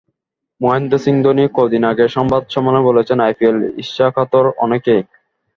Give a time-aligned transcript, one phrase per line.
[0.61, 5.01] মহেন্দ্র সিং ধোনি কদিন আগে সংবাদ সম্মেলনেই বলেছেন, আইপিএলে ঈর্ষাকাতর অনেকেই।